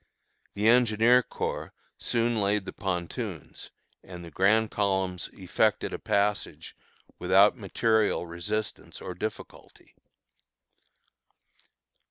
[0.55, 3.69] The Engineer Corps soon laid the pontoons,
[4.03, 6.75] and the grand columns effected a passage
[7.19, 9.93] without material resistance or difficulty.